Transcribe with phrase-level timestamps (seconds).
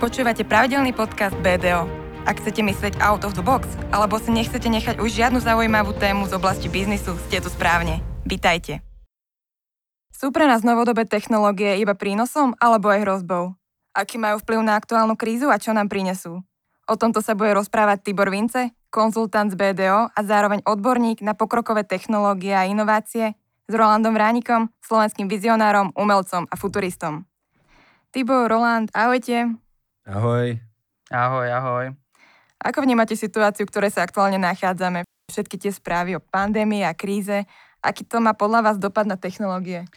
[0.00, 1.84] Počúvate pravidelný podcast BDO.
[2.24, 6.24] Ak chcete myslieť out of the box, alebo si nechcete nechať už žiadnu zaujímavú tému
[6.24, 8.00] z oblasti biznisu, ste tu správne.
[8.24, 8.80] Vítajte.
[10.08, 13.52] Sú pre nás novodobé technológie iba prínosom alebo aj hrozbou?
[13.92, 16.40] Aký majú vplyv na aktuálnu krízu a čo nám prinesú?
[16.88, 21.84] O tomto sa bude rozprávať Tibor Vince, konzultant z BDO a zároveň odborník na pokrokové
[21.84, 23.36] technológie a inovácie
[23.68, 27.28] s Rolandom Vránikom, slovenským vizionárom, umelcom a futuristom.
[28.16, 29.60] Tibor, Roland, ahojte.
[30.08, 30.56] Ahoj.
[31.12, 31.86] Ahoj, ahoj.
[32.60, 35.04] Ako vnímate situáciu, v ktorej sa aktuálne nachádzame?
[35.28, 37.44] Všetky tie správy o pandémii a kríze.
[37.80, 39.88] Aký to má podľa vás dopad na technológie?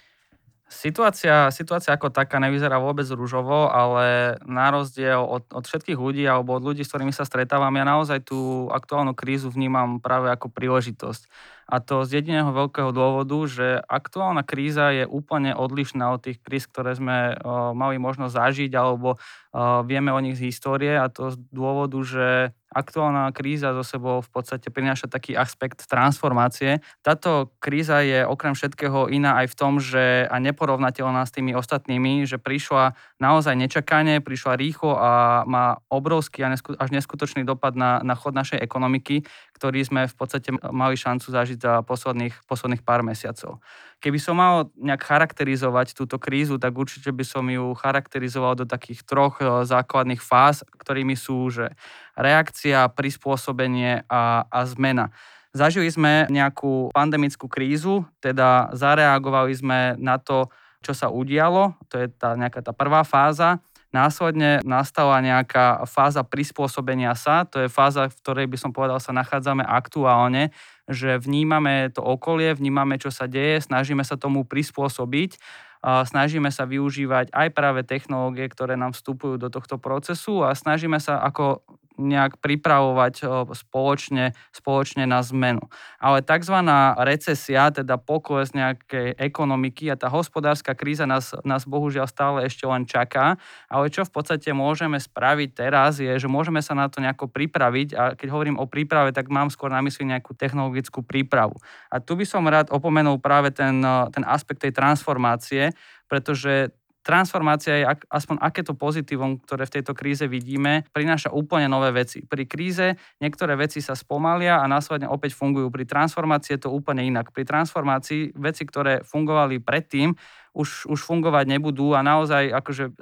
[0.73, 6.57] Situácia, situácia ako taká nevyzerá vôbec rúžovo, ale na rozdiel od, od všetkých ľudí alebo
[6.57, 11.29] od ľudí, s ktorými sa stretávam, ja naozaj tú aktuálnu krízu vnímam práve ako príležitosť.
[11.67, 16.67] A to z jediného veľkého dôvodu, že aktuálna kríza je úplne odlišná od tých kríz,
[16.67, 21.31] ktoré sme uh, mali možnosť zažiť alebo uh, vieme o nich z histórie a to
[21.33, 26.81] z dôvodu, že aktuálna kríza zo sebou v podstate prináša taký aspekt transformácie.
[27.05, 32.25] Táto kríza je okrem všetkého iná aj v tom, že a neporovnateľná s tými ostatnými,
[32.25, 38.33] že prišla naozaj nečakane, prišla rýchlo a má obrovský až neskutočný dopad na, na chod
[38.33, 39.21] našej ekonomiky,
[39.53, 43.61] ktorý sme v podstate mali šancu zažiť za posledných, posledných pár mesiacov.
[44.03, 49.07] Keby som mal nejak charakterizovať túto krízu, tak určite by som ju charakterizoval do takých
[49.07, 51.71] troch e, základných fáz, ktorými sú že
[52.19, 55.13] reakcia, prispôsobenie a, a zmena.
[55.53, 60.49] Zažili sme nejakú pandemickú krízu, teda zareagovali sme na to,
[60.81, 63.61] čo sa udialo, to je tá nejaká tá prvá fáza.
[63.93, 69.13] Následne nastala nejaká fáza prispôsobenia sa, to je fáza, v ktorej by som povedal sa
[69.13, 70.49] nachádzame aktuálne,
[70.89, 75.37] že vnímame to okolie, vnímame, čo sa deje, snažíme sa tomu prispôsobiť,
[75.85, 81.21] snažíme sa využívať aj práve technológie, ktoré nám vstupujú do tohto procesu a snažíme sa
[81.21, 81.61] ako
[81.97, 85.61] nejak pripravovať spoločne, spoločne na zmenu.
[86.01, 86.57] Ale tzv.
[87.01, 92.83] recesia, teda pokles nejakej ekonomiky a tá hospodárska kríza nás, nás bohužiaľ stále ešte len
[92.89, 93.37] čaká.
[93.69, 97.89] Ale čo v podstate môžeme spraviť teraz je, že môžeme sa na to nejako pripraviť
[97.93, 101.57] a keď hovorím o príprave, tak mám skôr na mysli nejakú technologickú prípravu.
[101.93, 103.81] A tu by som rád opomenul práve ten,
[104.11, 105.73] ten aspekt tej transformácie,
[106.09, 106.73] pretože
[107.03, 112.23] transformácia je aspoň akéto pozitívum, ktoré v tejto kríze vidíme, prináša úplne nové veci.
[112.23, 115.67] Pri kríze niektoré veci sa spomalia a následne opäť fungujú.
[115.67, 117.35] Pri transformácii je to úplne inak.
[117.35, 120.15] Pri transformácii veci, ktoré fungovali predtým,
[120.53, 122.93] už, už fungovať nebudú a naozaj akože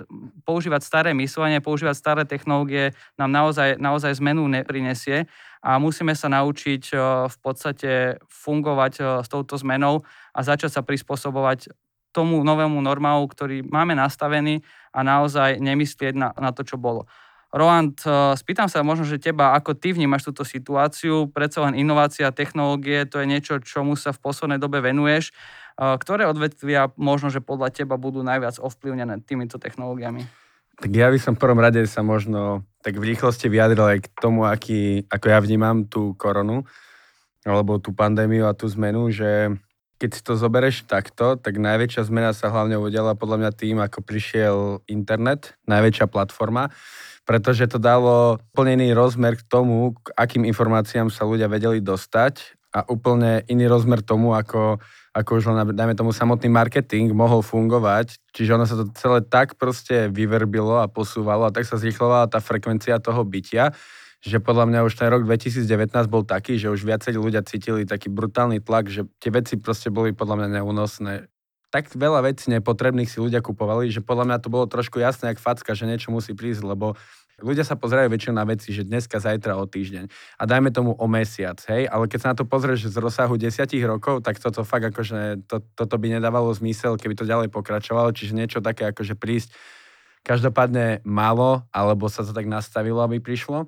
[0.47, 5.27] používať staré myslenie, používať staré technológie nám naozaj, naozaj zmenu neprinesie
[5.59, 6.95] a musíme sa naučiť
[7.27, 11.75] v podstate fungovať s touto zmenou a začať sa prispôsobovať
[12.11, 17.07] tomu novému normálu, ktorý máme nastavený a naozaj nemyslieť na, na to, čo bolo.
[17.51, 22.31] Roland, eh, spýtam sa možno, že teba, ako ty vnímaš túto situáciu, predsa len inovácia,
[22.31, 25.35] technológie, to je niečo, čomu sa v poslednej dobe venuješ.
[25.75, 30.23] Eh, ktoré odvetvia možno, že podľa teba budú najviac ovplyvnené týmito technológiami?
[30.79, 34.07] Tak ja by som v prvom rade sa možno tak v rýchlosti vyjadril aj k
[34.17, 36.65] tomu, aký, ako ja vnímam tú koronu,
[37.45, 39.53] alebo tú pandémiu a tú zmenu, že
[40.01, 44.01] keď si to zoberieš takto, tak najväčšia zmena sa hlavne udiala podľa mňa tým, ako
[44.01, 46.73] prišiel internet, najväčšia platforma,
[47.21, 52.57] pretože to dalo úplne iný rozmer k tomu, k akým informáciám sa ľudia vedeli dostať
[52.73, 54.81] a úplne iný rozmer tomu, ako,
[55.13, 58.17] ako už len, dajme tomu, samotný marketing mohol fungovať.
[58.33, 62.41] Čiže ono sa to celé tak proste vyverbilo a posúvalo a tak sa zrýchlovala tá
[62.41, 63.69] frekvencia toho bytia,
[64.21, 65.65] že podľa mňa už ten rok 2019
[66.05, 70.13] bol taký, že už viacerí ľudia cítili taký brutálny tlak, že tie veci proste boli
[70.13, 71.25] podľa mňa neúnosné.
[71.73, 75.41] Tak veľa vecí nepotrebných si ľudia kupovali, že podľa mňa to bolo trošku jasné, jak
[75.41, 76.93] facka, že niečo musí prísť, lebo
[77.41, 80.05] ľudia sa pozerajú väčšinou na veci, že dneska, zajtra, o týždeň.
[80.37, 81.89] A dajme tomu o mesiac, hej?
[81.89, 85.65] Ale keď sa na to pozrieš z rozsahu desiatich rokov, tak toto fakt akože, to,
[85.73, 89.49] toto by nedávalo zmysel, keby to ďalej pokračovalo, čiže niečo také akože prísť
[90.21, 93.65] každopádne málo, alebo sa to tak nastavilo, aby prišlo.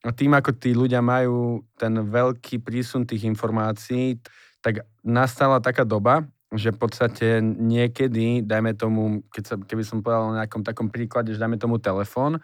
[0.00, 4.16] A tým, ako tí ľudia majú ten veľký prísun tých informácií,
[4.64, 10.32] tak nastala taká doba, že v podstate niekedy, dajme tomu, keď sa, keby som povedal
[10.32, 12.40] na nejakom takom príklade, že dajme tomu telefón,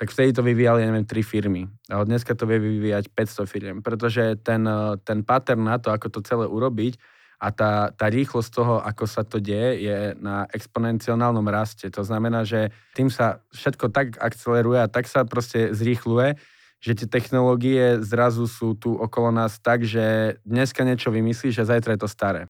[0.00, 1.68] tak vtedy to vyvíjali, neviem, tri firmy.
[1.92, 4.64] A dneska to vie vyvíjať 500 firiem, pretože ten,
[5.04, 6.96] ten pattern na to, ako to celé urobiť
[7.42, 11.90] a tá, tá rýchlosť toho, ako sa to deje, je na exponenciálnom raste.
[11.90, 16.38] To znamená, že tým sa všetko tak akceleruje a tak sa proste zrýchluje,
[16.82, 21.94] že tie technológie zrazu sú tu okolo nás tak, že dneska niečo vymyslíš a zajtra
[21.94, 22.42] je to staré.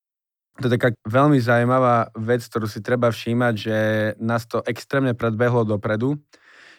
[0.61, 3.77] To je taká veľmi zaujímavá vec, ktorú si treba všímať, že
[4.21, 6.17] nás to extrémne predbehlo dopredu.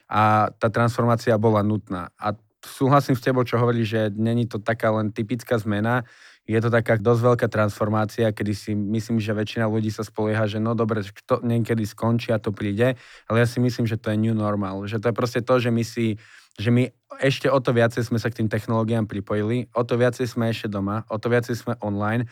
[0.09, 2.13] a tá transformácia bola nutná.
[2.21, 6.05] A súhlasím s tebou, čo hovorí, že není to taká len typická zmena,
[6.43, 10.59] je to taká dosť veľká transformácia, kedy si myslím, že väčšina ľudí sa spolieha, že
[10.59, 12.99] no dobre, to niekedy skončí a to príde,
[13.31, 15.71] ale ja si myslím, že to je new normal, že to je proste to, že
[15.71, 16.19] my si
[16.57, 16.89] že my
[17.21, 20.69] ešte o to viacej sme sa k tým technológiám pripojili, o to viacej sme ešte
[20.69, 22.29] doma, o to viacej sme online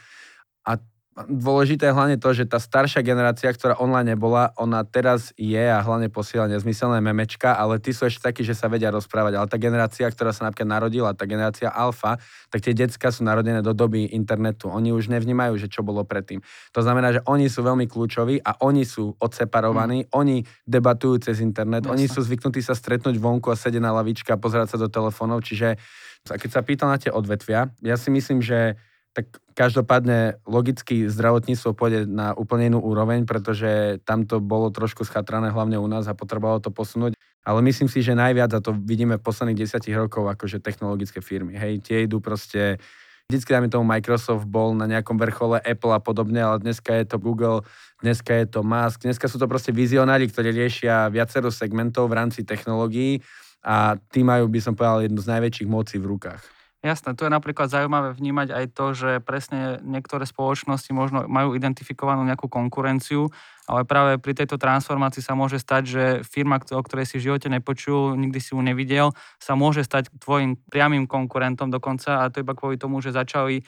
[0.66, 0.78] a
[1.12, 5.84] dôležité je hlavne to, že tá staršia generácia, ktorá online nebola, ona teraz je a
[5.84, 9.36] hlavne posiela nezmyselné memečka, ale tí sú ešte takí, že sa vedia rozprávať.
[9.36, 12.16] Ale tá generácia, ktorá sa napríklad narodila, tá generácia alfa,
[12.48, 14.72] tak tie decka sú narodené do doby internetu.
[14.72, 16.40] Oni už nevnímajú, že čo bolo predtým.
[16.72, 20.16] To znamená, že oni sú veľmi kľúčoví a oni sú odseparovaní, mm.
[20.16, 21.92] oni debatujú cez internet, Jasne.
[21.92, 25.44] oni sú zvyknutí sa stretnúť vonku a sedieť na lavičke a pozerať sa do telefónov.
[25.44, 25.76] Čiže
[26.24, 28.80] keď sa pýtam na tie odvetvia, ja si myslím, že
[29.12, 35.52] tak každopádne logicky zdravotníctvo pôjde na úplne inú úroveň, pretože tam to bolo trošku schatrané
[35.52, 37.14] hlavne u nás a potrebovalo to posunúť.
[37.42, 41.58] Ale myslím si, že najviac, a to vidíme v posledných desiatich rokov, akože technologické firmy.
[41.58, 42.80] Hej, tie idú proste
[43.28, 47.18] vždycky dáme tomu Microsoft bol na nejakom vrchole Apple a podobne, ale dneska je to
[47.18, 47.66] Google,
[48.00, 52.46] dneska je to Musk, dneska sú to proste vizionári, ktorí riešia viacero segmentov v rámci
[52.46, 53.20] technológií
[53.66, 56.61] a tí majú, by som povedal, jednu z najväčších mocí v rukách.
[56.82, 62.26] Jasné, tu je napríklad zaujímavé vnímať aj to, že presne niektoré spoločnosti možno majú identifikovanú
[62.26, 63.30] nejakú konkurenciu,
[63.70, 67.54] ale práve pri tejto transformácii sa môže stať, že firma, o ktorej si v živote
[67.54, 72.58] nepočul, nikdy si ju nevidel, sa môže stať tvojim priamým konkurentom dokonca a to iba
[72.58, 73.62] kvôli tomu, že začali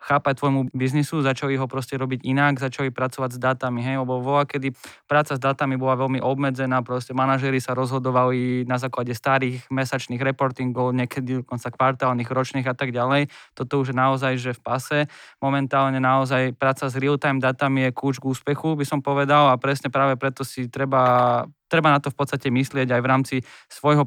[0.00, 4.48] chápať tvojmu biznisu, začali ho proste robiť inak, začali pracovať s dátami, hej, lebo voľa,
[4.48, 4.72] kedy
[5.04, 10.96] práca s dátami bola veľmi obmedzená, proste manažéri sa rozhodovali na základe starých mesačných reportingov,
[10.96, 13.28] niekedy dokonca kvartálnych, ročných a tak ďalej.
[13.52, 14.98] Toto už je naozaj, že v pase.
[15.44, 19.92] Momentálne naozaj práca s real-time dátami je kľúč k úspechu, by som povedal, a presne
[19.92, 23.36] práve preto si treba treba na to v podstate myslieť aj v rámci
[23.70, 24.02] svojho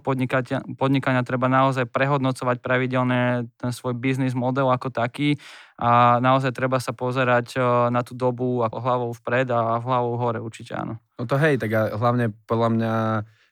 [0.75, 5.39] podnikania treba naozaj prehodnocovať pravidelne ten svoj biznis model ako taký
[5.83, 7.59] a naozaj treba sa pozerať
[7.91, 10.95] na tú dobu ako hlavou vpred a hlavou hore určite áno.
[11.19, 12.93] No to hej, tak a hlavne podľa mňa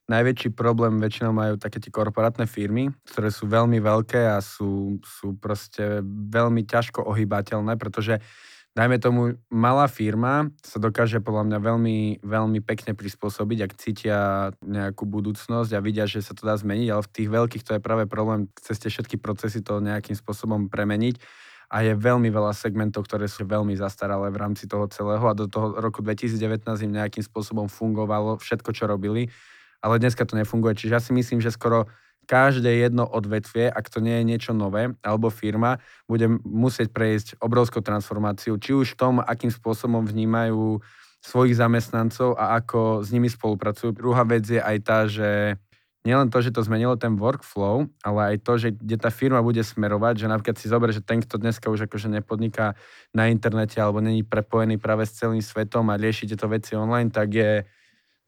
[0.08, 5.36] najväčší problém väčšinou majú také tie korporátne firmy, ktoré sú veľmi veľké a sú, sú
[5.36, 8.24] proste veľmi ťažko ohýbateľné, pretože
[8.76, 14.20] dajme tomu, malá firma sa dokáže podľa mňa veľmi, veľmi pekne prispôsobiť, ak cítia
[14.64, 17.82] nejakú budúcnosť a vidia, že sa to dá zmeniť, ale v tých veľkých to je
[17.84, 21.20] práve problém, cez všetky procesy to nejakým spôsobom premeniť
[21.72, 25.48] a je veľmi veľa segmentov, ktoré sú veľmi zastaralé v rámci toho celého a do
[25.48, 29.32] toho roku 2019 im nejakým spôsobom fungovalo všetko, čo robili,
[29.80, 30.76] ale dneska to nefunguje.
[30.76, 31.88] Čiže ja si myslím, že skoro
[32.28, 37.80] každé jedno odvetvie, ak to nie je niečo nové, alebo firma, bude musieť prejsť obrovskou
[37.80, 40.84] transformáciou, či už v tom, akým spôsobom vnímajú
[41.24, 43.94] svojich zamestnancov a ako s nimi spolupracujú.
[43.94, 45.56] Druhá vec je aj tá, že
[46.02, 49.62] nielen to, že to zmenilo ten workflow, ale aj to, že kde tá firma bude
[49.62, 52.74] smerovať, že napríklad si zober, že ten, kto dneska už akože nepodniká
[53.14, 57.30] na internete alebo není prepojený práve s celým svetom a rieši tieto veci online, tak
[57.34, 57.52] je,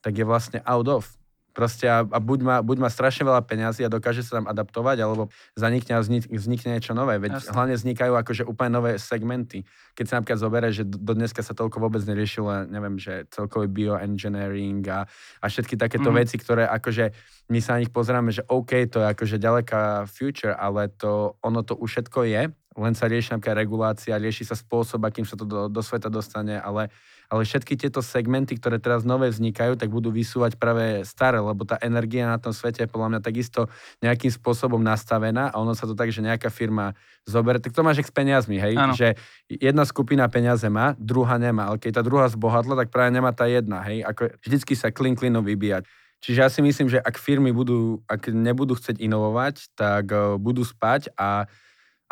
[0.05, 1.22] tak je vlastne out of.
[1.53, 4.97] Proste a, a buď, má, buď má strašne veľa peňazí a dokáže sa tam adaptovať,
[5.05, 7.21] alebo zanikne a vznikne niečo nové.
[7.21, 7.53] Veď Jasne.
[7.53, 9.61] hlavne vznikajú akože úplne nové segmenty.
[9.93, 13.69] Keď sa napríklad zoberie, že do, do dneska sa toľko vôbec neriešilo, neviem, že celkový
[13.69, 15.05] bioengineering a,
[15.39, 16.17] a všetky takéto mm.
[16.17, 17.13] veci, ktoré akože
[17.53, 21.61] my sa na nich pozeráme, že OK, to je akože ďaleká future, ale to, ono
[21.61, 25.45] to už všetko je, len sa rieši napríklad regulácia, rieši sa spôsob, akým sa to
[25.45, 26.89] do, do sveta dostane, ale
[27.33, 31.81] ale všetky tieto segmenty, ktoré teraz nové vznikajú, tak budú vysúvať práve staré, lebo tá
[31.81, 33.73] energia na tom svete je podľa mňa takisto
[34.05, 36.93] nejakým spôsobom nastavená a ono sa to tak, že nejaká firma
[37.25, 38.93] zoberie, tak to máš s peniazmi, hej, ano.
[38.93, 39.17] že
[39.49, 43.49] jedna skupina peniaze má, druhá nemá, ale keď tá druhá zbohatla, tak práve nemá tá
[43.49, 45.89] jedna, hej, ako vždycky sa klin klinu vybíjať.
[46.23, 50.63] Čiže ja si myslím, že ak firmy budú, ak nebudú chcieť inovovať, tak uh, budú
[50.63, 51.51] spať a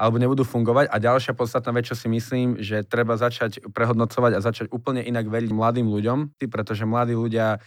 [0.02, 0.90] alebo nebudú fungovať.
[0.90, 5.30] A ďalšia podstatná vec, čo si myslím, že treba začať prehodnocovať a začať úplne inak
[5.30, 7.62] veriť mladým ľuďom, pretože mladí ľudia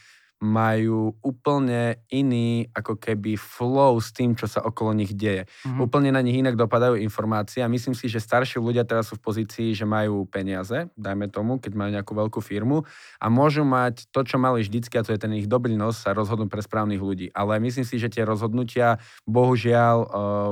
[0.44, 5.48] majú úplne iný ako keby flow s tým, čo sa okolo nich deje.
[5.48, 5.80] Mm-hmm.
[5.80, 9.24] Úplne na nich inak dopadajú informácie a myslím si, že starší ľudia teraz sú v
[9.24, 12.84] pozícii, že majú peniaze, dajme tomu, keď majú nejakú veľkú firmu
[13.16, 16.12] a môžu mať to, čo mali vždycky a to je ten ich dobrý nos sa
[16.12, 17.32] rozhodnúť pre správnych ľudí.
[17.32, 20.08] Ale myslím si, že tie rozhodnutia bohužiaľ uh,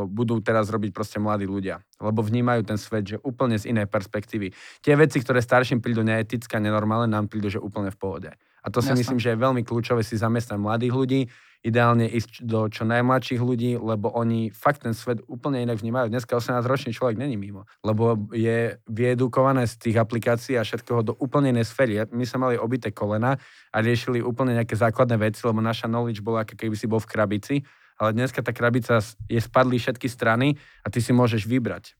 [0.08, 4.56] budú teraz robiť proste mladí ľudia, lebo vnímajú ten svet, že úplne z inej perspektívy.
[4.80, 8.30] Tie veci, ktoré starším prídu neetické a nenormálne, nám prídu, že úplne v pohode.
[8.62, 9.00] A to si Jasné.
[9.02, 11.20] myslím, že je veľmi kľúčové si zamestnať mladých ľudí,
[11.62, 16.10] ideálne ísť do čo najmladších ľudí, lebo oni fakt ten svet úplne inak vnímajú.
[16.10, 21.54] Dneska 18-ročný človek není mimo, lebo je vyedukované z tých aplikácií a všetkého do úplne
[21.54, 22.02] inej sféry.
[22.10, 23.38] My sme mali obité kolena
[23.70, 27.10] a riešili úplne nejaké základné veci, lebo naša knowledge bola, ako keby si bol v
[27.10, 27.54] krabici,
[27.94, 28.98] ale dneska tá krabica
[29.30, 31.94] je spadli všetky strany a ty si môžeš vybrať.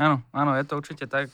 [0.00, 1.28] Áno, áno, je to určite tak.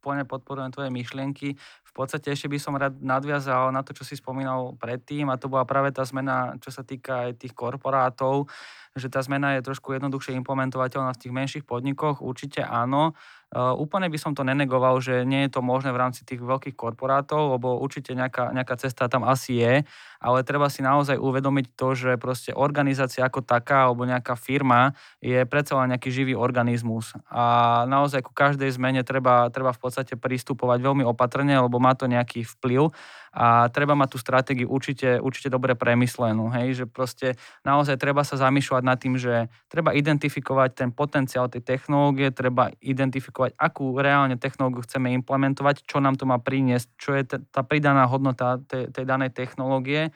[0.00, 1.54] Plne podporujem tvoje myšlienky.
[1.60, 5.52] V podstate ešte by som rád nadviazal na to, čo si spomínal predtým a to
[5.52, 8.48] bola práve tá zmena, čo sa týka aj tých korporátov,
[8.96, 12.24] že tá zmena je trošku jednoduchšie implementovateľná v tých menších podnikoch.
[12.24, 13.12] Určite áno.
[13.50, 16.78] Uh, úplne by som to nenegoval, že nie je to možné v rámci tých veľkých
[16.78, 19.74] korporátov, lebo určite nejaká, nejaká cesta tam asi je,
[20.22, 25.42] ale treba si naozaj uvedomiť to, že proste organizácia ako taká alebo nejaká firma je
[25.50, 27.16] predsa len nejaký živý organizmus.
[27.26, 32.06] A naozaj ku každej zmene treba, treba v podstate pristupovať veľmi opatrne, lebo má to
[32.06, 32.94] nejaký vplyv
[33.30, 38.34] a treba mať tú stratégiu určite, určite dobre premyslenú, hej, že proste naozaj treba sa
[38.34, 44.84] zamýšľať nad tým, že treba identifikovať ten potenciál tej technológie, treba identifikovať, akú reálne technológiu
[44.84, 49.32] chceme implementovať, čo nám to má priniesť, čo je tá pridaná hodnota tej, tej danej
[49.32, 50.12] technológie,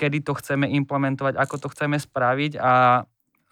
[0.00, 3.04] kedy to chceme implementovať, ako to chceme spraviť a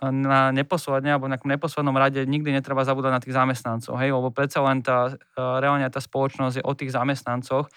[0.04, 4.60] na neposledne alebo na neposlednom rade nikdy netreba zabúdať na tých zamestnancov, hej, lebo predsa
[4.60, 7.70] len tá, reálne tá spoločnosť je o tých zamestnancoch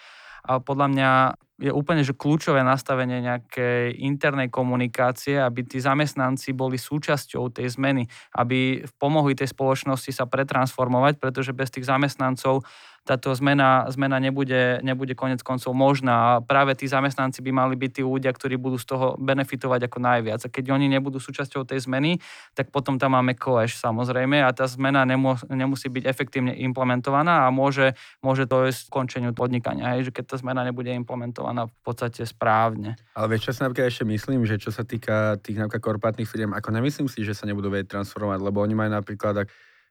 [0.44, 1.10] a podľa mňa
[1.58, 8.06] je úplne že kľúčové nastavenie nejakej internej komunikácie, aby tí zamestnanci boli súčasťou tej zmeny,
[8.38, 12.62] aby pomohli tej spoločnosti sa pretransformovať, pretože bez tých zamestnancov
[13.08, 16.36] táto zmena, zmena nebude, nebude konec koncov možná.
[16.36, 19.98] A práve tí zamestnanci by mali byť tí ľudia, ktorí budú z toho benefitovať ako
[20.04, 20.44] najviac.
[20.44, 22.20] A keď oni nebudú súčasťou tej zmeny,
[22.52, 27.48] tak potom tam máme clash samozrejme a tá zmena nemus, nemusí byť efektívne implementovaná a
[27.48, 32.28] môže, môže to ísť skončeniu podnikania, hej, že keď tá zmena nebude implementovaná v podstate
[32.28, 33.00] správne.
[33.16, 36.52] Ale vieš, čo si napríklad ešte myslím, že čo sa týka tých napríklad korporátnych firiem,
[36.52, 39.48] ako nemyslím si, že sa nebudú vedieť transformovať, lebo oni majú napríklad, ak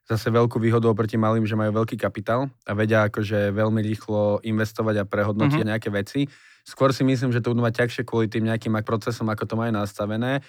[0.08, 5.04] zase veľkú výhodu oproti malým, že majú veľký kapitál a vedia akože veľmi rýchlo investovať
[5.04, 5.72] a prehodnotiť mm-hmm.
[5.76, 6.32] nejaké veci.
[6.64, 9.72] Skôr si myslím, že to budú mať ťažšie kvôli tým nejakým procesom, ako to majú
[9.76, 10.40] nastavené.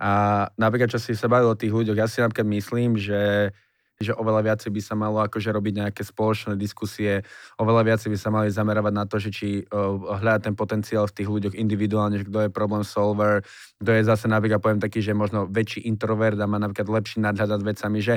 [0.00, 3.52] A napríklad, čo si sa bavil o tých ľuďoch, ja si napríklad myslím, že
[4.02, 7.22] že oveľa viacej by sa malo akože robiť nejaké spoločné diskusie,
[7.56, 11.14] oveľa viacej by sa mali zameravať na to, že či uh, hľadať ten potenciál v
[11.14, 13.46] tých ľuďoch individuálne, že kto je problém solver,
[13.78, 17.60] kto je zase napríklad poviem taký, že možno väčší introvert a má napríklad lepší nadhľad
[17.60, 18.14] nad vecami, že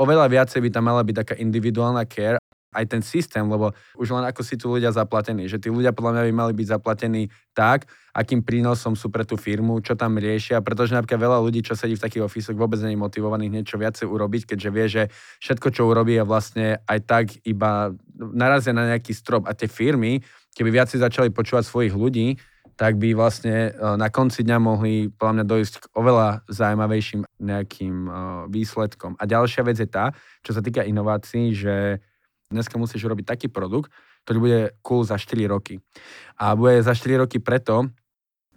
[0.00, 4.24] oveľa viacej by tam mala byť taká individuálna care aj ten systém, lebo už len
[4.26, 7.90] ako si tu ľudia zaplatení, že tí ľudia podľa mňa by mali byť zaplatení tak,
[8.14, 11.98] akým prínosom sú pre tú firmu, čo tam riešia, pretože napríklad veľa ľudí, čo sedí
[11.98, 15.02] v takých ofisoch, vôbec nie je motivovaných niečo viacej urobiť, keďže vie, že
[15.42, 20.22] všetko, čo urobí, je vlastne aj tak iba narazia na nejaký strop a tie firmy,
[20.54, 22.38] keby viacej začali počúvať svojich ľudí,
[22.80, 27.96] tak by vlastne e, na konci dňa mohli podľa mňa dojsť k oveľa zaujímavejším nejakým
[28.08, 28.12] e,
[28.48, 29.20] výsledkom.
[29.20, 32.00] A ďalšia vec je tá, čo sa týka inovácií, že
[32.50, 33.94] dneska musíš urobiť taký produkt,
[34.26, 35.78] ktorý bude cool za 4 roky.
[36.36, 37.88] A bude za 4 roky preto,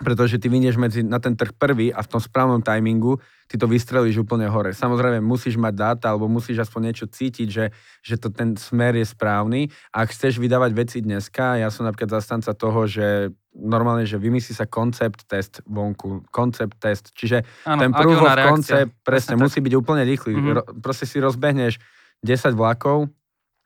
[0.01, 3.69] pretože ty vynieš medzi, na ten trh prvý a v tom správnom timingu ty to
[3.69, 4.73] vystrelíš úplne hore.
[4.73, 7.65] Samozrejme, musíš mať dáta alebo musíš aspoň niečo cítiť, že,
[8.01, 9.69] že to ten smer je správny.
[9.93, 14.57] A ak chceš vydávať veci dneska, ja som napríklad zastanca toho, že normálne, že vymyslí
[14.57, 17.13] sa koncept test vonku, koncept test.
[17.13, 20.33] Čiže ano, ten proof of concept presne, presne musí byť úplne rýchly.
[20.33, 20.53] Mm-hmm.
[20.57, 21.77] Ro, proste si rozbehneš
[22.25, 23.13] 10 vlakov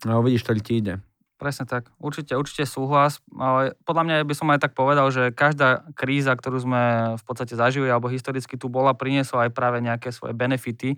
[0.05, 1.01] a uvidíš, ktorý ti ide.
[1.37, 1.93] Presne tak.
[2.01, 3.21] Určite, určite súhlas.
[3.37, 6.81] Ale podľa mňa by som aj tak povedal, že každá kríza, ktorú sme
[7.13, 10.97] v podstate zažili alebo historicky tu bola, priniesla aj práve nejaké svoje benefity.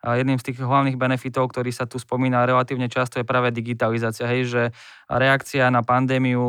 [0.00, 4.24] Jedným z tých hlavných benefitov, ktorý sa tu spomína relatívne často, je práve digitalizácia.
[4.24, 4.62] Hej, že
[5.12, 6.40] reakcia na pandémiu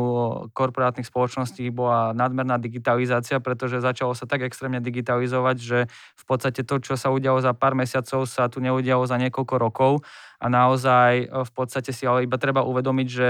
[0.56, 5.78] korporátnych spoločností bola nadmerná digitalizácia, pretože začalo sa tak extrémne digitalizovať, že
[6.16, 9.92] v podstate to, čo sa udialo za pár mesiacov, sa tu neudialo za niekoľko rokov
[10.40, 13.28] a naozaj v podstate si ale iba treba uvedomiť, že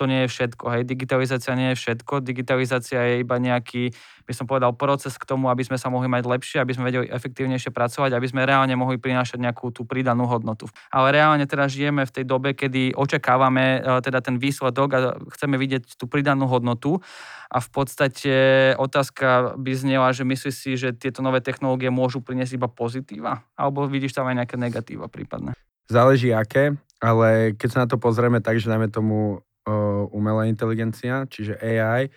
[0.00, 0.64] to nie je všetko.
[0.72, 0.82] Hej.
[0.88, 2.24] Digitalizácia nie je všetko.
[2.24, 3.92] Digitalizácia je iba nejaký,
[4.24, 7.12] by som povedal, proces k tomu, aby sme sa mohli mať lepšie, aby sme vedeli
[7.12, 10.72] efektívnejšie pracovať, aby sme reálne mohli prinášať nejakú tú pridanú hodnotu.
[10.88, 14.98] Ale reálne teraz žijeme v tej dobe, kedy očakávame e, teda ten výsledok a
[15.36, 17.04] chceme vidieť tú pridanú hodnotu.
[17.52, 18.32] A v podstate
[18.80, 23.44] otázka by znela, že myslíš si, že tieto nové technológie môžu priniesť iba pozitíva?
[23.52, 25.52] Alebo vidíš tam aj nejaké negatíva prípadne?
[25.90, 31.26] Záleží aké, ale keď sa na to pozrieme tak, že dáme tomu uh, umelá inteligencia,
[31.26, 32.08] čiže AI,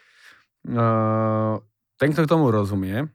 [0.70, 1.58] uh,
[1.98, 3.08] ten, kto k tomu rozumie,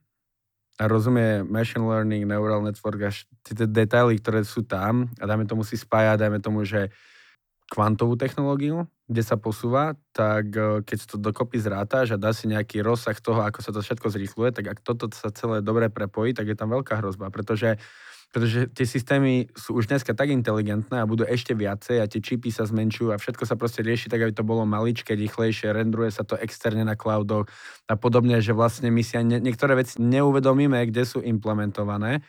[0.78, 5.66] a rozumie machine learning, neural network, až tie detaily, ktoré sú tam a dáme tomu
[5.66, 6.94] si spájať, dajme tomu, že
[7.68, 12.80] kvantovú technológiu, kde sa posúva, tak e, keď to dokopy zrátaš a dá si nejaký
[12.80, 16.48] rozsah toho, ako sa to všetko zrýchluje, tak ak toto sa celé dobre prepojí, tak
[16.48, 17.76] je tam veľká hrozba, pretože
[18.28, 22.52] pretože tie systémy sú už dneska tak inteligentné a budú ešte viacej a tie čipy
[22.52, 26.28] sa zmenšujú a všetko sa proste rieši tak, aby to bolo maličké, rýchlejšie, rendruje sa
[26.28, 27.48] to externe na cloudoch
[27.88, 32.20] a podobne, že vlastne my si aj niektoré veci neuvedomíme, kde sú implementované,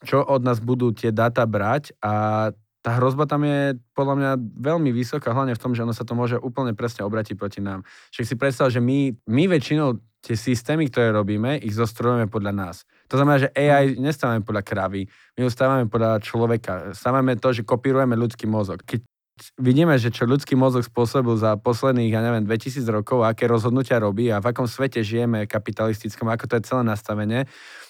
[0.00, 2.48] čo od nás budú tie dáta brať a
[2.84, 6.12] tá hrozba tam je podľa mňa veľmi vysoká, hlavne v tom, že ono sa to
[6.12, 7.80] môže úplne presne obratiť proti nám.
[8.12, 12.76] Však si predstav, že my, my väčšinou tie systémy, ktoré robíme, ich zostrojujeme podľa nás.
[13.08, 15.06] To znamená, že AI nestávame podľa kravy,
[15.36, 16.96] my ju stávame podľa človeka.
[16.96, 18.80] Stávame to, že kopírujeme ľudský mozog.
[18.82, 19.04] Keď
[19.58, 24.30] vidíme, že čo ľudský mozog spôsobil za posledných, ja neviem, 2000 rokov, aké rozhodnutia robí
[24.30, 27.38] a v akom svete žijeme kapitalistickom, ako to je celé nastavené,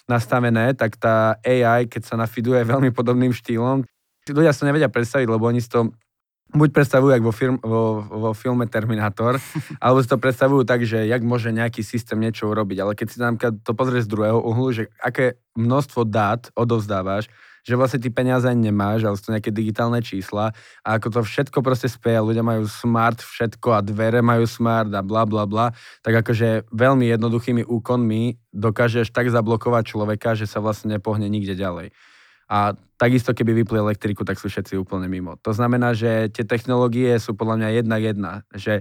[0.09, 3.85] nastavené, tak tá AI, keď sa nafiduje veľmi podobným štýlom,
[4.25, 5.92] ľudia sa nevedia predstaviť, lebo oni si to
[6.54, 9.42] buď predstavujú ako vo, film, vo, vo filme Terminátor,
[9.82, 12.78] alebo si to predstavujú tak, že jak môže nejaký systém niečo urobiť.
[12.80, 17.26] Ale keď si tam to pozrieš z druhého uhlu, že aké množstvo dát odovzdávaš,
[17.64, 20.52] že vlastne ty peniaze nemáš, ale sú to nejaké digitálne čísla
[20.84, 25.00] a ako to všetko proste spieja, ľudia majú smart všetko a dvere majú smart a
[25.00, 25.73] bla bla bla,
[26.04, 31.96] tak akože veľmi jednoduchými úkonmi dokážeš tak zablokovať človeka, že sa vlastne nepohne nikde ďalej.
[32.48, 35.36] A takisto, keby vypli elektriku, tak sú všetci úplne mimo.
[35.44, 38.32] To znamená, že tie technológie sú podľa mňa jedna jedna.
[38.52, 38.72] Že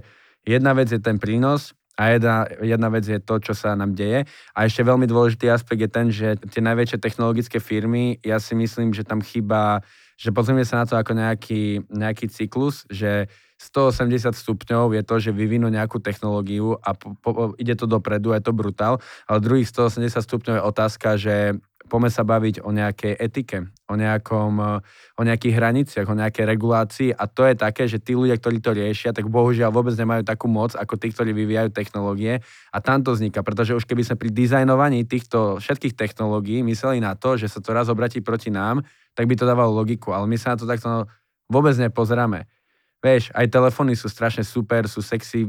[0.44, 4.26] jedna vec je ten prínos a jedna, jedna vec je to, čo sa nám deje.
[4.52, 8.90] A ešte veľmi dôležitý aspekt je ten, že tie najväčšie technologické firmy, ja si myslím,
[8.90, 9.80] že tam chýba,
[10.18, 13.30] že pozrieme sa na to ako nejaký, nejaký cyklus, že
[13.62, 18.42] 180 stupňov je to, že vyvinú nejakú technológiu a po, po, ide to dopredu, je
[18.42, 18.98] to brutál,
[19.30, 21.56] ale druhých 180 stupňov je otázka, že
[21.86, 24.52] poďme sa baviť o nejakej etike, o, nejakom,
[25.14, 27.10] o nejakých hraniciach, o nejakej regulácii.
[27.12, 30.48] A to je také, že tí ľudia, ktorí to riešia, tak bohužiaľ vôbec nemajú takú
[30.48, 32.40] moc ako tí, ktorí vyvíjajú technológie.
[32.72, 37.14] A tam to vzniká, pretože už keby sme pri dizajnovaní týchto všetkých technológií mysleli na
[37.14, 38.80] to, že sa to raz obratí proti nám,
[39.14, 41.06] tak by to dávalo logiku, ale my sa na to takto
[41.46, 42.48] vôbec nepozeráme.
[43.04, 45.44] Vieš, aj telefóny sú strašne super, sú sexy,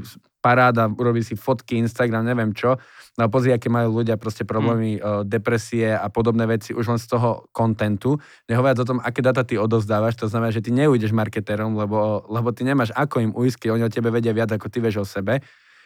[0.46, 2.78] paráda, urobí si fotky, Instagram, neviem čo.
[3.18, 5.26] No a pozri, aké majú ľudia proste problémy, mm.
[5.26, 8.22] depresie a podobné veci už len z toho kontentu.
[8.46, 12.54] Nehovoriac o tom, aké data ty odozdávaš, to znamená, že ty neújdeš marketérom, lebo, lebo
[12.54, 15.42] ty nemáš ako im uísť, oni o tebe vedia viac, ako ty vieš o sebe.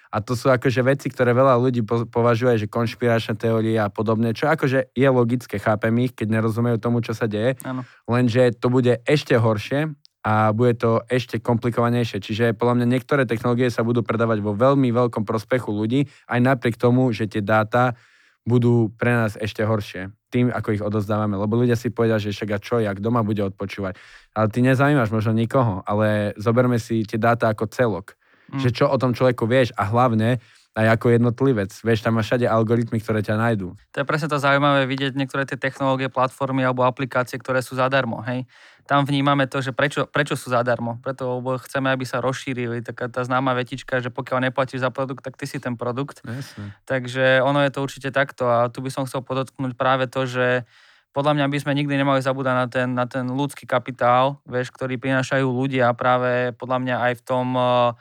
[0.09, 4.49] A to sú akože veci, ktoré veľa ľudí považuje, že konšpiračné teórie a podobne, čo
[4.49, 7.61] akože je logické, chápem ich, keď nerozumejú tomu, čo sa deje.
[7.61, 7.85] Ano.
[8.09, 12.19] Lenže to bude ešte horšie, a bude to ešte komplikovanejšie.
[12.19, 16.75] Čiže podľa mňa niektoré technológie sa budú predávať vo veľmi veľkom prospechu ľudí, aj napriek
[16.75, 17.95] tomu, že tie dáta
[18.43, 21.39] budú pre nás ešte horšie tým, ako ich odozdávame.
[21.39, 23.97] Lebo ľudia si povedia, že však a čo, jak doma bude odpočúvať.
[24.37, 28.13] Ale ty nezaujímaš možno nikoho, ale zoberme si tie dáta ako celok.
[28.53, 28.61] Mm.
[28.61, 30.41] Že čo o tom človeku vieš a hlavne
[30.77, 31.73] aj ako jednotlivec.
[31.73, 33.73] Vieš, tam máš všade algoritmy, ktoré ťa nájdú.
[33.73, 38.21] To je presne to zaujímavé vidieť niektoré tie technológie, platformy alebo aplikácie, ktoré sú zadarmo.
[38.23, 38.45] Hej
[38.89, 40.97] tam vnímame to, že prečo, prečo sú zadarmo.
[41.05, 42.81] Preto lebo chceme, aby sa rozšírili.
[42.81, 46.25] Taká tá známa vetička, že pokiaľ neplatíš za produkt, tak ty si ten produkt.
[46.25, 46.73] Jasne.
[46.89, 48.49] Takže ono je to určite takto.
[48.49, 50.65] A tu by som chcel podotknúť práve to, že
[51.13, 54.97] podľa mňa by sme nikdy nemali zabúdať na ten, na ten ľudský kapitál, vieš, ktorý
[54.97, 57.93] prinášajú ľudia práve podľa mňa aj v tom eh,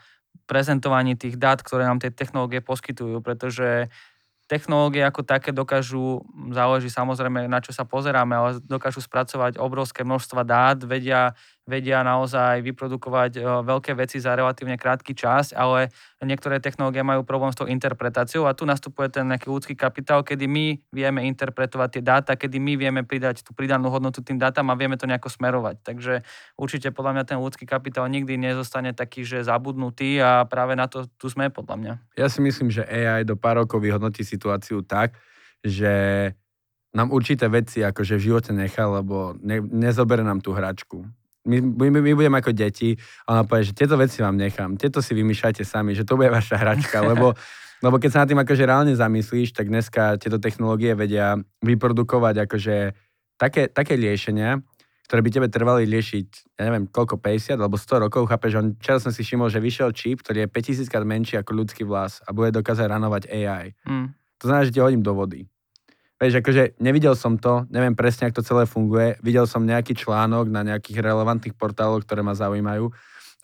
[0.49, 3.93] prezentovaní tých dát, ktoré nám tie technológie poskytujú, pretože
[4.49, 10.41] technológie ako také dokážu, záleží samozrejme na čo sa pozeráme, ale dokážu spracovať obrovské množstva
[10.41, 11.37] dát, vedia
[11.69, 15.93] vedia naozaj vyprodukovať e, veľké veci za relatívne krátky čas, ale
[16.25, 20.49] niektoré technológie majú problém s tou interpretáciou a tu nastupuje ten nejaký ľudský kapitál, kedy
[20.49, 24.75] my vieme interpretovať tie dáta, kedy my vieme pridať tú pridanú hodnotu tým dátam a
[24.75, 25.85] vieme to nejako smerovať.
[25.85, 26.13] Takže
[26.57, 31.05] určite podľa mňa ten ľudský kapitál nikdy nezostane taký, že zabudnutý a práve na to
[31.21, 31.93] tu sme podľa mňa.
[32.17, 35.13] Ja si myslím, že AI do pár rokov vyhodnotí situáciu tak,
[35.61, 35.93] že
[36.89, 41.05] nám určité veci akože v živote nechá, lebo ne, nezobere nám tú hračku
[41.49, 42.93] my, my, my budeme ako deti
[43.25, 46.29] a ona povie, že tieto veci vám nechám, tieto si vymýšľajte sami, že to bude
[46.29, 47.33] vaša hračka, lebo,
[47.81, 52.77] lebo keď sa na tým akože reálne zamyslíš, tak dneska tieto technológie vedia vyprodukovať akože
[53.41, 54.61] také, také riešenia,
[55.09, 59.01] ktoré by tebe trvali liešiť, ja neviem, koľko, 50 alebo 100 rokov, chápeš, on čas
[59.01, 62.29] som si všimol, že vyšiel čip, ktorý je 5000 krát menší ako ľudský vlas a
[62.29, 63.73] bude dokázať ranovať AI.
[63.89, 64.13] Mm.
[64.13, 65.49] To znamená, že ti hodím do vody.
[66.19, 69.15] Vieš, akože nevidel som to, neviem presne, ako to celé funguje.
[69.23, 72.91] Videl som nejaký článok na nejakých relevantných portáloch, ktoré ma zaujímajú.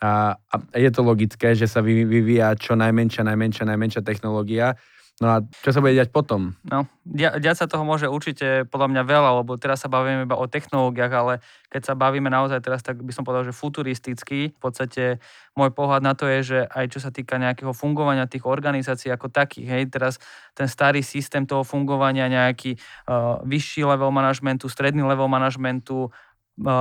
[0.04, 4.76] A, a je to logické, že sa vyvíja čo najmenšia, najmenšia, najmenšia technológia.
[5.16, 6.60] No a čo sa bude diať potom?
[6.68, 10.36] No, dia, diať sa toho môže určite podľa mňa veľa, lebo teraz sa bavíme iba
[10.36, 11.34] o technológiách, ale
[11.72, 14.52] keď sa bavíme naozaj teraz, tak by som povedal, že futuristicky.
[14.52, 15.16] V podstate
[15.56, 19.32] môj pohľad na to je, že aj čo sa týka nejakého fungovania tých organizácií ako
[19.32, 20.20] takých, hej, teraz
[20.52, 22.76] ten starý systém toho fungovania, nejaký
[23.08, 26.12] uh, vyšší level manažmentu, stredný level manažmentu,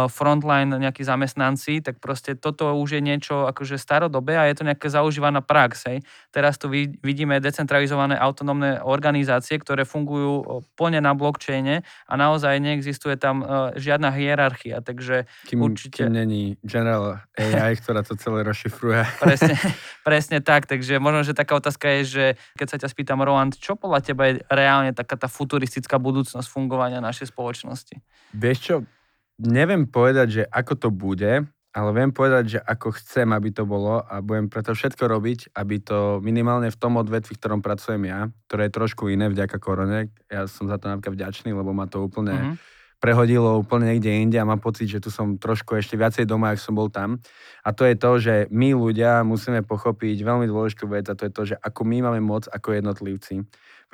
[0.08, 4.88] frontline nejakí zamestnanci, tak proste toto už je niečo akože starodobé a je to nejaká
[4.88, 5.92] zaužívaná prax.
[5.92, 5.98] Hej.
[6.32, 6.72] Teraz tu
[7.04, 13.44] vidíme decentralizované autonómne organizácie, ktoré fungujú plne na blockchaine a naozaj neexistuje tam
[13.76, 16.08] žiadna hierarchia, takže kým, určite...
[16.08, 19.04] Kým není General AI, ktorá to celé rozšifruje.
[19.28, 19.56] presne,
[20.08, 23.76] presne tak, takže možno, že taká otázka je, že keď sa ťa spýtam, Roland, čo
[23.76, 28.00] podľa teba je reálne taká tá futuristická budúcnosť fungovania našej spoločnosti?
[28.32, 28.76] Vieš čo,
[29.41, 34.00] neviem povedať, že ako to bude, ale viem povedať, že ako chcem, aby to bolo
[34.00, 38.32] a budem preto všetko robiť, aby to minimálne v tom odvetvi, v ktorom pracujem ja,
[38.48, 42.00] ktoré je trošku iné vďaka korone, ja som za to napríklad vďačný, lebo ma to
[42.00, 42.56] úplne mm-hmm.
[43.04, 46.63] prehodilo úplne niekde inde a mám pocit, že tu som trošku ešte viacej doma, ak
[46.63, 47.19] som bol tam.
[47.67, 51.34] A to je to, že my ľudia musíme pochopiť veľmi dôležitú vec a to je
[51.36, 53.43] to, že ako my máme moc ako jednotlivci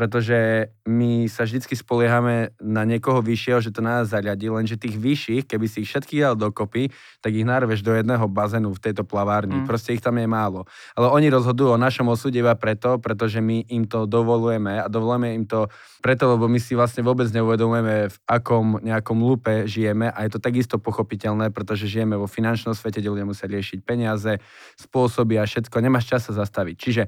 [0.02, 5.46] pretože my sa vždy spoliehame na niekoho vyššieho, že to nás zariadi, lenže tých vyšších,
[5.46, 6.90] keby si ich všetkých dal dokopy,
[7.22, 9.62] tak ich narveš do jedného bazénu v tejto plavárni.
[9.62, 9.70] Mm.
[9.70, 10.66] Proste ich tam je málo.
[10.98, 15.38] Ale oni rozhodujú o našom osude iba preto, pretože my im to dovolujeme a dovolujeme
[15.38, 15.70] im to
[16.02, 20.42] preto, lebo my si vlastne vôbec neuvedomujeme, v akom nejakom lupe žijeme a je to
[20.42, 24.42] takisto pochopiteľné, pretože žijeme vo finančnom svete, kde ľudia musia riešiť peniaze,
[24.82, 25.78] spôsoby a všetko.
[25.78, 26.76] Nemáš čas sa zastaviť.
[26.82, 27.04] Čiže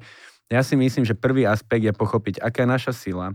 [0.52, 3.26] ja si myslím, že prvý aspekt je pochopiť, aká je naša sila.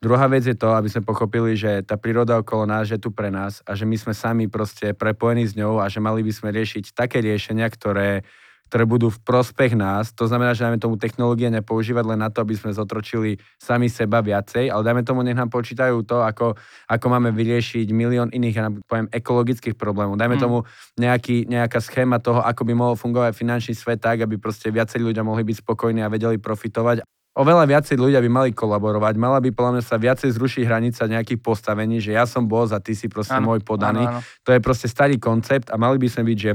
[0.00, 3.28] Druhá vec je to, aby sme pochopili, že tá príroda okolo nás je tu pre
[3.28, 6.48] nás a že my sme sami proste prepojení s ňou a že mali by sme
[6.56, 8.24] riešiť také riešenia, ktoré
[8.70, 10.14] ktoré budú v prospech nás.
[10.14, 14.22] To znamená, že dáme tomu technológie nepoužívať len na to, aby sme zotročili sami seba
[14.22, 16.54] viacej, ale dajme tomu, nech nám počítajú to, ako,
[16.86, 20.14] ako máme vyriešiť milión iných, ja poviem, ekologických problémov.
[20.14, 20.42] Dajme mm.
[20.46, 20.62] tomu
[20.94, 25.26] nejaký, nejaká schéma toho, ako by mohol fungovať finančný svet tak, aby proste viacej ľudia
[25.26, 27.02] mohli byť spokojní a vedeli profitovať.
[27.30, 31.38] Oveľa viacej ľudia by mali kolaborovať, mala by podľa mňa sa viacej zrušiť hranica nejakých
[31.38, 34.02] postavení, že ja som boss a ty si proste ano, môj podaný.
[34.02, 34.44] Ano, ano.
[34.46, 36.52] To je proste starý koncept a mali by sme byť, že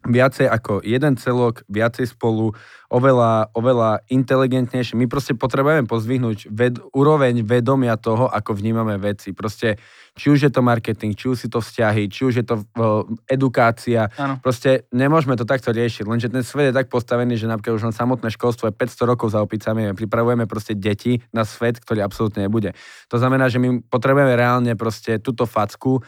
[0.00, 2.56] viacej ako jeden celok, viacej spolu,
[2.88, 4.96] oveľa, oveľa inteligentnejšie.
[4.96, 9.36] My proste potrebujeme pozvihnúť ved, úroveň vedomia toho, ako vnímame veci.
[9.36, 9.76] Proste,
[10.16, 13.04] či už je to marketing, či už si to vzťahy, či už je to uh,
[13.28, 14.08] edukácia.
[14.16, 14.40] Ano.
[14.40, 17.94] Proste nemôžeme to takto riešiť, lenže ten svet je tak postavený, že napríklad už len
[17.94, 22.72] samotné školstvo je 500 rokov za opicami pripravujeme proste deti na svet, ktorý absolútne nebude.
[23.12, 26.00] To znamená, že my potrebujeme reálne proste túto facku,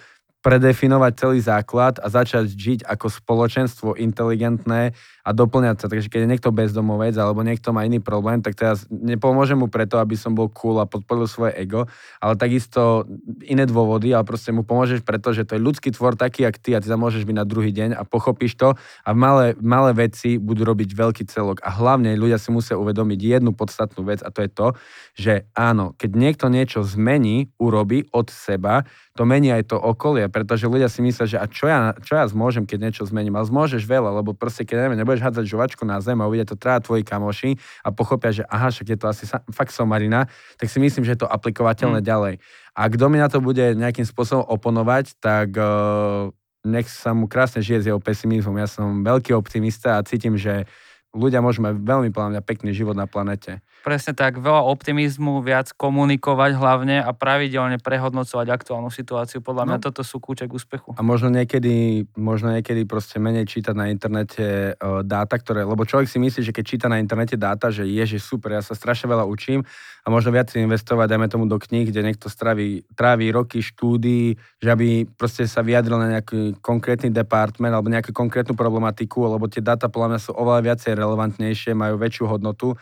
[0.43, 5.87] predefinovať celý základ a začať žiť ako spoločenstvo inteligentné a doplňať sa.
[5.87, 10.03] Takže keď je niekto bezdomovec alebo niekto má iný problém, tak teraz nepomôžem mu preto,
[10.03, 11.87] aby som bol cool a podporil svoje ego,
[12.19, 13.07] ale takisto
[13.47, 16.75] iné dôvody, ale proste mu pomôžeš preto, že to je ľudský tvor taký, jak ty
[16.75, 18.75] a ty sa môžeš byť na druhý deň a pochopíš to
[19.07, 21.63] a malé, malé veci budú robiť veľký celok.
[21.63, 24.69] A hlavne ľudia si musia uvedomiť jednu podstatnú vec a to je to,
[25.15, 28.83] že áno, keď niekto niečo zmení, urobí od seba,
[29.13, 32.25] to mení aj to okolie, pretože ľudia si myslia, že a čo ja, čo ja
[32.25, 33.37] zmôžem, keď niečo zmením.
[33.37, 36.57] Ale zmôžeš veľa, lebo proste keď neviem, nebudeš hádzať žuvačku na zem a uvidia to
[36.57, 40.25] traja tvoji kamoši a pochopia, že aha, však je to asi sa, fakt somarina,
[40.57, 42.07] tak si myslím, že je to aplikovateľné mm.
[42.09, 42.35] ďalej.
[42.73, 46.33] A kto mi na to bude nejakým spôsobom oponovať, tak uh,
[46.65, 48.57] nech sa mu krásne žije s jeho pesimizmom.
[48.57, 50.65] Ja som veľký optimista a cítim, že
[51.13, 53.61] ľudia môžu mať veľmi plán pekný život na planete.
[53.83, 59.43] Presne tak, veľa optimizmu, viac komunikovať hlavne a pravidelne prehodnocovať aktuálnu situáciu.
[59.43, 59.85] Podľa mňa no.
[59.91, 60.95] toto sú kľúče k úspechu.
[60.95, 66.07] A možno niekedy, možno niekedy proste menej čítať na internete uh, dáta, ktoré, lebo človek
[66.07, 69.11] si myslí, že keď číta na internete dáta, že je, že super, ja sa strašne
[69.11, 69.67] veľa učím
[70.03, 74.69] a možno viac investovať, dajme tomu do kníh, kde niekto straví, tráví roky štúdií, že
[74.71, 79.91] aby proste sa vyjadril na nejaký konkrétny department alebo nejakú konkrétnu problematiku, lebo tie dáta
[79.91, 82.79] podľa mňa sú oveľa viacej relevantnejšie, majú väčšiu hodnotu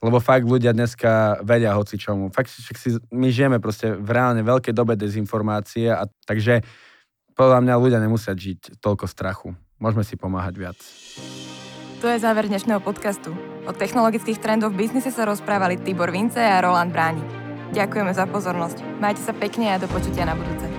[0.00, 2.28] lebo fakt ľudia dneska vedia hoci čomu.
[2.28, 2.62] Fakt si,
[3.12, 6.60] my žijeme proste v reálne veľkej dobe dezinformácie a takže
[7.36, 9.48] podľa mňa ľudia nemusia žiť toľko strachu.
[9.76, 10.78] Môžeme si pomáhať viac.
[12.00, 13.32] To je záver dnešného podcastu.
[13.64, 17.28] O technologických trendoch v biznise sa rozprávali Tibor Vince a Roland Bránik.
[17.72, 19.00] Ďakujeme za pozornosť.
[19.00, 20.75] Majte sa pekne a do počutia na budúce.